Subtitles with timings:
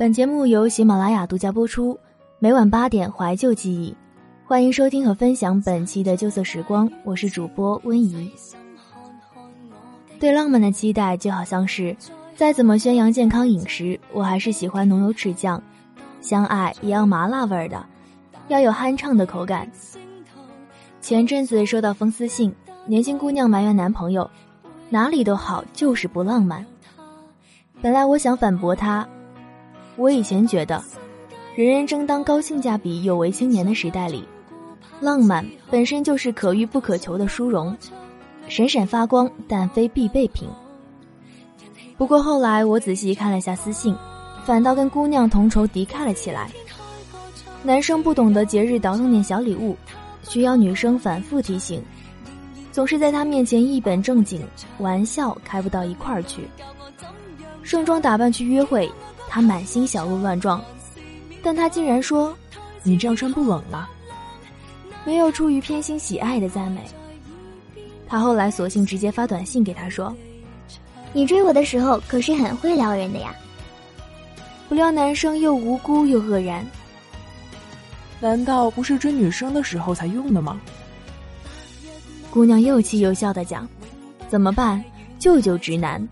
[0.00, 2.00] 本节目由喜马拉雅独家播出，
[2.38, 3.94] 每晚八点怀旧记忆，
[4.46, 8.32] 欢迎收听和分享本期的旧色时光，我是主播温怡。
[10.18, 11.94] 对浪漫的期待就好像是，
[12.34, 15.62] 再怎么宣扬健康饮食，我还是喜欢浓油赤酱，
[16.22, 17.84] 相爱也要麻辣味儿的，
[18.48, 19.70] 要有酣畅的口感。
[21.02, 22.50] 前阵子收到封私信，
[22.86, 24.30] 年轻姑娘埋怨男朋友，
[24.88, 26.64] 哪里都好，就是不浪漫。
[27.82, 29.06] 本来我想反驳她。
[29.96, 30.82] 我以前觉得，
[31.54, 34.24] 人人争当高性价比有为青年的时代里，
[35.00, 37.76] 浪漫本身就是可遇不可求的殊荣，
[38.48, 40.48] 闪闪发光，但非必备品。
[41.98, 43.94] 不过后来我仔细看了下私信，
[44.46, 46.50] 反倒跟姑娘同仇敌忾了起来。
[47.62, 49.76] 男生不懂得节日倒腾点小礼物，
[50.22, 51.82] 需要女生反复提醒，
[52.72, 54.40] 总是在他面前一本正经，
[54.78, 56.48] 玩笑开不到一块儿去。
[57.62, 58.90] 盛装打扮去约会。
[59.32, 60.60] 他满心小鹿乱撞，
[61.40, 62.36] 但他竟然说
[62.82, 63.88] ：“你这样穿不冷啊？”
[65.06, 66.84] 没有出于偏心喜爱的赞美。
[68.08, 70.12] 他后来索性直接发短信给他说
[71.14, 73.32] ：“你追我的时候可是很会撩人的呀。”
[74.68, 76.66] 不料男生又无辜又愕然。
[78.20, 80.60] 难道不是追女生的时候才用的吗？
[82.32, 83.66] 姑娘又气又笑的讲
[84.28, 84.84] ：“怎么办？
[85.20, 86.06] 救救直男！”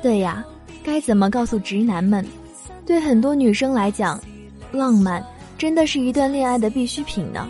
[0.00, 0.42] 对呀。
[0.84, 2.24] 该怎么告诉直男们？
[2.84, 4.20] 对很多女生来讲，
[4.70, 5.24] 浪漫
[5.56, 7.48] 真的是一段恋爱的必需品呢。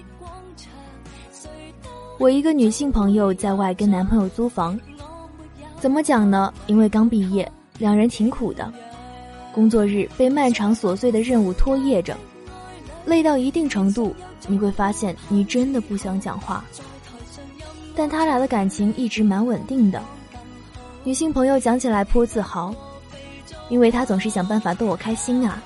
[2.16, 4.78] 我一个女性朋友在外跟男朋友租房，
[5.80, 6.54] 怎么讲呢？
[6.68, 8.72] 因为刚毕业，两人挺苦的，
[9.52, 12.16] 工作日被漫长琐碎的任务拖曳着，
[13.04, 14.14] 累到一定程度，
[14.46, 16.64] 你会发现你真的不想讲话。
[17.96, 20.00] 但他俩的感情一直蛮稳定的，
[21.02, 22.72] 女性朋友讲起来颇自豪。
[23.68, 25.62] 因为他总是想办法逗我开心啊，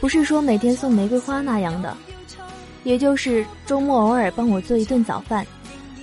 [0.00, 1.96] 不是说每天送玫瑰花那样的，
[2.84, 5.46] 也就是周末偶尔帮我做一顿早饭，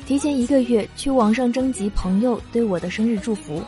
[0.05, 3.61] 提前一个月去网上征集朋友对我的生日祝福。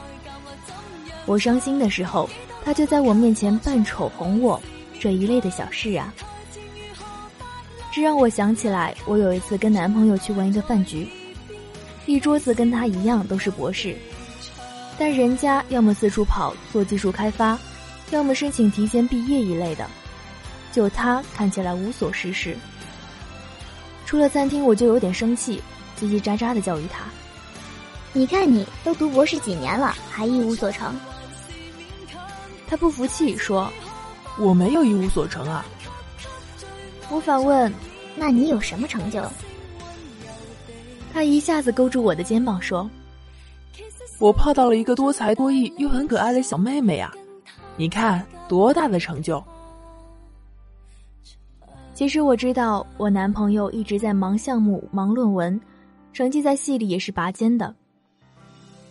[1.25, 2.29] 我伤心的时候，
[2.63, 4.61] 他就在我面前扮丑哄我，
[4.99, 6.13] 这一类的小事啊。
[7.91, 11.07] 这让我想起来，我有一次跟男朋友去玩一个饭局，
[12.05, 13.95] 一桌子跟他一样都是博士。
[14.99, 17.57] 但人家要么四处跑做技术开发，
[18.09, 19.87] 要么申请提前毕业一类的，
[20.71, 22.57] 就他看起来无所事事。
[24.05, 25.61] 出了餐厅我就有点生气，
[25.99, 27.03] 叽叽喳喳的教育他
[28.11, 30.95] ：“你看你都读博士几年了，还一无所成。”
[32.67, 33.71] 他不服气说
[34.39, 35.65] ：“我没有一无所成啊。”
[37.11, 37.71] 我反问
[38.17, 39.21] ：“那你有什么成就？”
[41.13, 42.89] 他一下子勾住我的肩膀说。
[44.19, 47.13] 我泡到了一个多才多艺又很可爱的小妹妹啊！
[47.75, 49.43] 你看多大的成就！
[51.93, 55.59] 其实我知道，我男朋友一直在忙项目、忙论文，
[56.13, 57.75] 成绩在系里也是拔尖的。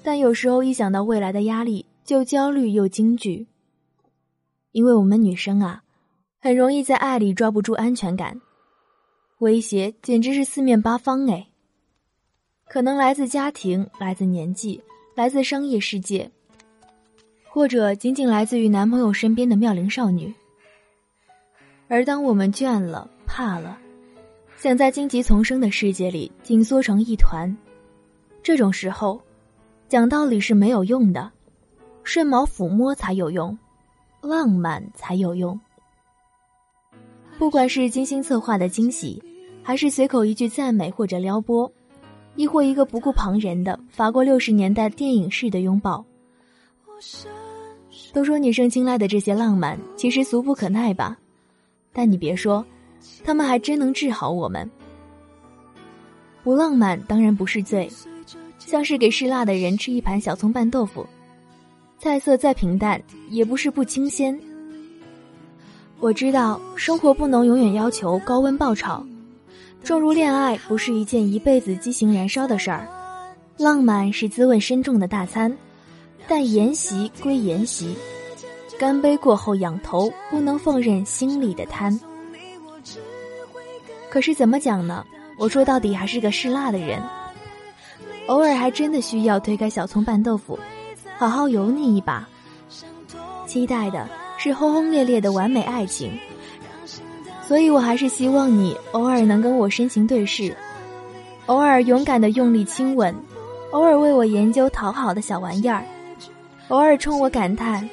[0.02, 3.46] 但有时候一想到未来的压力，就焦虑又惊惧。
[4.70, 5.82] 因为我们女生啊，
[6.40, 8.40] 很容易在爱里抓不住安全感，
[9.38, 11.48] 威胁简直是四面八方哎。
[12.68, 14.80] 可能来自家庭，来自年纪。
[15.14, 16.30] 来自商业世界，
[17.48, 20.30] 或者仅仅来自于男朋友身边的妙龄少女。
[21.88, 23.78] 而当我们倦了、怕了，
[24.58, 27.56] 想在荆棘丛生的世界里紧缩成一团，
[28.42, 29.18] 这种时候，
[29.88, 31.32] 讲道理是没有用的，
[32.04, 33.58] 顺毛抚摸才有用，
[34.20, 35.58] 浪漫才有用。
[37.38, 39.22] 不管是精心策划的惊喜，
[39.62, 41.72] 还是随口一句赞美或者撩拨。
[42.36, 46.04] 亦或一个不顾旁人的法国六十年代电影式的拥抱。
[48.12, 51.16] 都说女生青睐的这些浪漫，其实俗不可耐吧？
[51.92, 52.64] 但你别说，
[53.24, 54.70] 他们还真能治好我们。
[56.42, 57.90] 不浪漫当然不是罪，
[58.58, 61.06] 像是给嗜辣的人吃一盘小葱拌豆腐，
[61.98, 64.38] 菜色再平淡也不是不清鲜。
[65.98, 69.04] 我知道生活不能永远要求高温爆炒。
[69.86, 72.88] 正如恋爱不是一件一辈子激情燃烧的事儿，
[73.56, 75.56] 浪漫是滋味深重的大餐，
[76.26, 77.96] 但筵席归筵席，
[78.80, 82.00] 干杯过后仰头不能放任心里的贪。
[84.10, 85.06] 可是怎么讲呢？
[85.38, 87.00] 我说到底还是个嗜辣的人，
[88.26, 90.58] 偶尔还真的需要推开小葱拌豆腐，
[91.16, 92.28] 好好油腻一把。
[93.46, 96.18] 期待的是轰轰烈烈的完美爱情。
[97.46, 100.56] 所以，我还是希望你偶尔能跟我深情对视，
[101.46, 103.14] 偶尔勇敢的用力亲吻，
[103.70, 105.84] 偶尔为我研究讨好的小玩意儿，
[106.68, 107.88] 偶尔冲我感叹：“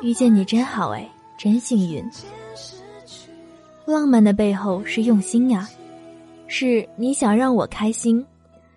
[0.00, 1.06] 遇见你真好哎，
[1.36, 2.02] 真幸运。
[3.84, 5.68] 浪漫的背后是用心呀，
[6.46, 8.24] 是你想让我开心，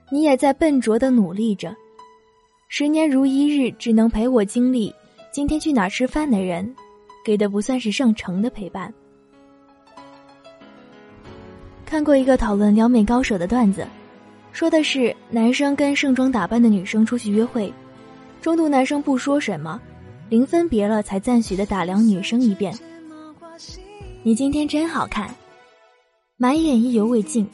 [0.09, 1.73] 你也在笨拙的努力着。
[2.67, 4.93] 十年如一日，只能陪我经历
[5.31, 6.75] 今天去哪吃饭的人，
[7.23, 8.93] 给的不算是上乘的陪伴。
[11.87, 13.87] 看过一个讨论撩妹高手的段子，
[14.51, 17.73] 说的是男生跟盛装打扮的女生出去约会，
[18.41, 19.79] 中途男生不说什么，
[20.27, 22.77] 临分别了才赞许的打量女生一遍
[24.21, 25.33] ：“你今天真好看，
[26.35, 27.47] 满眼意犹未尽，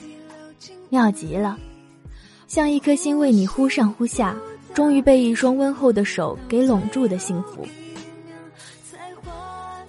[0.89, 1.55] 妙极了，
[2.47, 4.35] 像一颗心为你忽上忽下，
[4.73, 7.63] 终于被一双温厚的手给拢住的幸福。”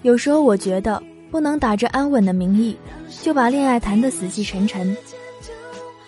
[0.02, 1.02] 有时候我觉得
[1.34, 2.76] 不能打着安稳的名义。
[3.20, 4.96] 就把恋爱谈得死气沉沉，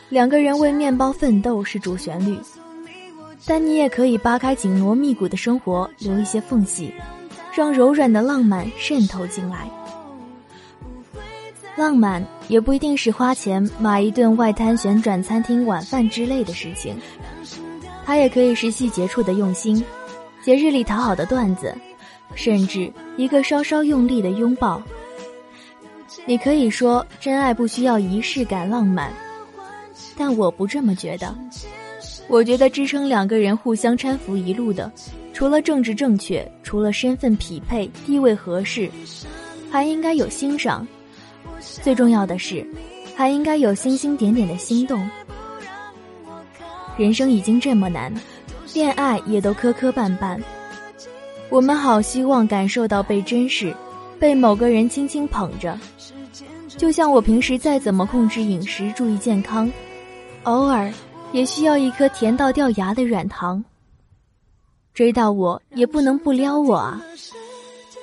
[0.09, 2.39] 两个人为面包奋斗是主旋律，
[3.45, 6.95] 但你也可以扒开紧锣密鼓的生活，留一些缝隙，
[7.53, 9.69] 让柔软的浪漫渗透进来。
[11.75, 16.97] 浪漫也不一定是花钱买一顿外滩旋转餐厅晚饭之类的事情，
[18.05, 19.85] 它也可以是细节处的用心，
[20.41, 21.75] 节日里讨好的段子，
[22.37, 24.81] 甚至一个稍稍用力的拥抱。
[26.25, 29.13] 你可以说真爱不需要仪式感、浪漫，
[30.17, 31.35] 但我不这么觉得。
[32.29, 34.91] 我觉得支撑两个人互相搀扶一路的，
[35.33, 38.91] 除了政治正确，除了身份匹配、地位合适，
[39.71, 40.87] 还应该有欣赏。
[41.61, 42.67] 最重要的是，
[43.15, 45.09] 还应该有星星点点的心动。
[46.97, 48.13] 人生已经这么难，
[48.75, 50.41] 恋爱也都磕磕绊绊。
[51.49, 53.73] 我们好希望感受到被珍视，
[54.19, 55.79] 被某个人轻轻捧着。
[56.77, 59.71] 就像我平时再怎么控制饮食、注意健康，
[60.43, 60.93] 偶尔
[61.33, 63.65] 也需要一颗甜到掉牙的软糖。
[64.93, 67.03] 追到我也不能不撩我啊！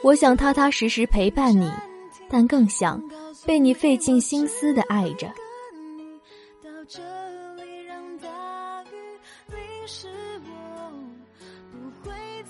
[0.04, 1.72] 我想踏踏实实陪伴你，
[2.30, 3.02] 但更想
[3.46, 5.31] 被你费尽心思的爱着。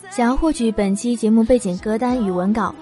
[0.09, 2.73] 想要获取本期节目背景歌单与文稿。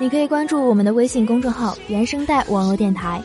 [0.00, 3.20] 你可以关注我们的微信公众号“原声带网络电台”，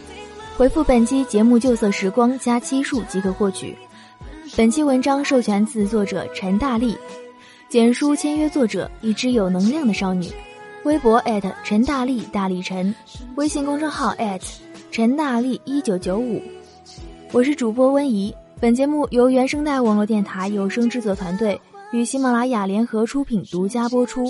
[0.58, 3.78] 回复本期节目“旧色时光”加七数即可获取。
[4.58, 6.98] 本期文章授权自作者陈大力，
[7.70, 10.28] 简书签约作者一只有能量的少女。
[10.84, 11.24] 微博
[11.64, 12.94] 陈大力大力陈，
[13.36, 14.16] 微信公众号
[14.90, 16.42] 陈大力一九九五。
[17.31, 21.60] 我是主播温怡，本节目由原声带网络电台有声制作团队
[21.92, 24.26] 与喜马拉雅联合出品，独家播出。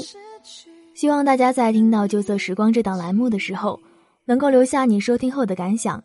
[0.93, 3.79] 希望大家在听到《旧色时光》这档栏目的时候，
[4.25, 6.01] 能够留下你收听后的感想，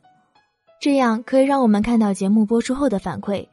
[0.81, 3.47] 这样可以让我们看到节目播出后的反馈，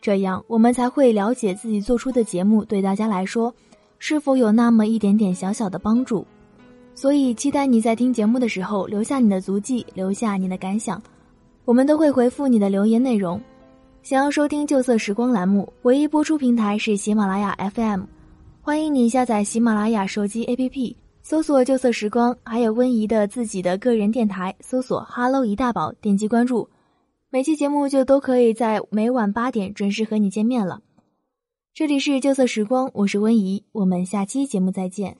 [0.00, 3.54] 这样我们才会了解自己做出的节目对大家来说
[3.98, 6.26] 是否有那么一点点小小的帮助。
[6.92, 11.00] 所以，期待你在听节目的时候留下你的足迹，留下你的感想，
[11.64, 13.40] 我们都会回复你的留言内容。
[14.02, 18.02] 想要收听《旧色时光》栏目，唯一播出平台是喜马拉雅 FM。
[18.70, 26.68] 欢迎你下载喜马拉雅手机 APP，搜索“旧色时光”，还有温怡的自己的个人电台，搜索 “Hello 一大宝”，点击关注，
[27.30, 30.82] 每期节目就都可以在每晚八点准时和你见面了。
[31.74, 35.16] 这里是旧色时光，我是温怡，我们下期节目再见。